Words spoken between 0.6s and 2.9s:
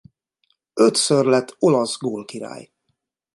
Ötször lett olasz gólkirály.